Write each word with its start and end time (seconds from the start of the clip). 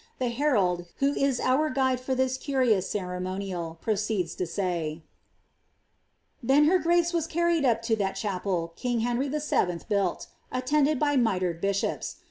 The 0.17 0.29
herald, 0.29 0.87
who 0.97 1.13
is 1.13 1.39
our 1.39 1.69
guide 1.69 2.01
in 2.07 2.17
this 2.17 2.35
curious 2.35 2.89
ceremonial, 2.89 3.77
proceeds 3.81 4.39
lo 4.39 4.47
say—' 4.47 5.03
Then 6.41 6.63
her 6.63 6.79
grace 6.79 7.13
was 7.13 7.27
carried 7.27 7.65
up 7.65 7.87
lo 7.87 7.95
that 7.97 8.13
chapel 8.15 8.73
king 8.75 9.01
Henry 9.01 9.27
VIL 9.29 9.39
boiided, 9.41 10.25
attended 10.51 10.97
by 10.97 11.17
mitred 11.17 11.61
bishops. 11.61 12.15